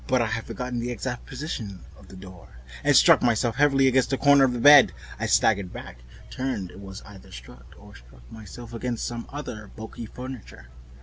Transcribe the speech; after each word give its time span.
But 0.07 0.19
I 0.19 0.25
had 0.25 0.45
forgotten 0.45 0.79
the 0.79 0.89
exact 0.89 1.27
position 1.27 1.81
of 1.95 2.07
the 2.07 2.15
door, 2.15 2.47
and 2.83 2.89
I 2.89 2.93
struck 2.93 3.21
myself 3.21 3.57
heavily 3.57 3.85
against 3.87 4.09
the 4.09 4.17
corner 4.17 4.43
of 4.43 4.51
the 4.51 4.57
bed. 4.59 4.93
I 5.19 5.27
staggered 5.27 5.71
back, 5.71 5.99
turned, 6.31 6.71
and 6.71 6.81
was 6.81 7.03
either 7.03 7.31
struck 7.31 7.75
or 7.77 7.93
struck 7.95 8.23
myself 8.31 8.73
against 8.73 9.05
some 9.05 9.27
other 9.31 9.69
bulky 9.75 10.07
furnishing. 10.07 10.65